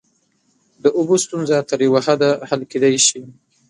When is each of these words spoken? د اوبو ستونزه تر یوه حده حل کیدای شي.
د 0.83 0.85
اوبو 0.97 1.15
ستونزه 1.23 1.57
تر 1.69 1.79
یوه 1.87 1.99
حده 2.07 2.29
حل 2.49 2.61
کیدای 2.71 2.95
شي. 3.07 3.21